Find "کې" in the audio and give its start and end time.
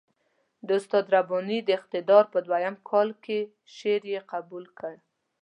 3.23-3.39